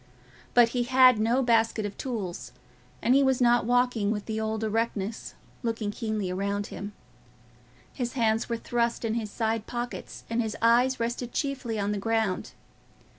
[0.55, 2.53] But he had no basket of tools,
[3.03, 6.93] and he was not walking with the old erectness, looking keenly round him;
[7.93, 11.99] his hands were thrust in his side pockets, and his eyes rested chiefly on the
[11.99, 12.53] ground.